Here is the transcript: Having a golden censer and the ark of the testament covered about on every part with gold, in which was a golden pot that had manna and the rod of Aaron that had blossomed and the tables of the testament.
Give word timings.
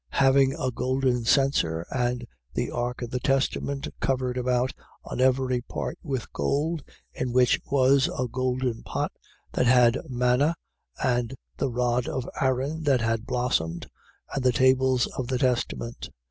Having 0.17 0.55
a 0.55 0.71
golden 0.71 1.25
censer 1.25 1.85
and 1.91 2.25
the 2.55 2.71
ark 2.71 3.03
of 3.03 3.11
the 3.11 3.19
testament 3.19 3.87
covered 3.99 4.35
about 4.35 4.73
on 5.03 5.21
every 5.21 5.61
part 5.61 5.99
with 6.01 6.33
gold, 6.33 6.81
in 7.13 7.31
which 7.31 7.61
was 7.69 8.09
a 8.17 8.27
golden 8.27 8.81
pot 8.81 9.11
that 9.51 9.67
had 9.67 9.99
manna 10.09 10.55
and 11.03 11.35
the 11.57 11.69
rod 11.69 12.07
of 12.07 12.27
Aaron 12.41 12.81
that 12.85 13.01
had 13.01 13.27
blossomed 13.27 13.91
and 14.33 14.43
the 14.43 14.51
tables 14.51 15.05
of 15.19 15.27
the 15.27 15.37
testament. 15.37 16.09